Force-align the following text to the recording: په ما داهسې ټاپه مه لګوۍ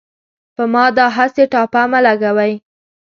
په 0.55 0.63
ما 0.73 0.85
داهسې 0.97 1.43
ټاپه 1.51 1.81
مه 1.91 1.99
لګوۍ 2.05 2.53